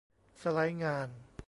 [0.41, 1.07] สไลด์งาน